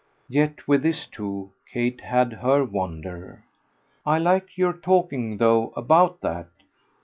Yet 0.27 0.67
with 0.67 0.81
this 0.81 1.05
too 1.05 1.51
Kate 1.71 2.01
had 2.01 2.33
her 2.33 2.65
wonder. 2.65 3.43
"I 4.03 4.17
like 4.17 4.57
your 4.57 4.73
talking, 4.73 5.37
though, 5.37 5.71
about 5.77 6.21
that. 6.21 6.47